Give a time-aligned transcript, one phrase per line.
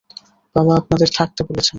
[0.55, 1.69] বাবা আপনাদের থাকতে বলেছেন।